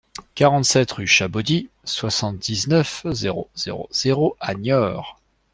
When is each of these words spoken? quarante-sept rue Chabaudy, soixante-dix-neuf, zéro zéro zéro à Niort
quarante-sept 0.33 0.91
rue 0.93 1.05
Chabaudy, 1.05 1.69
soixante-dix-neuf, 1.83 3.05
zéro 3.11 3.51
zéro 3.55 3.87
zéro 3.91 4.35
à 4.39 4.55
Niort 4.55 5.21